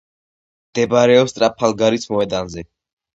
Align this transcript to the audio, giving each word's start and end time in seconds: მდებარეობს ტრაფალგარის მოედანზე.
მდებარეობს 0.69 1.35
ტრაფალგარის 1.35 2.07
მოედანზე. 2.15 2.65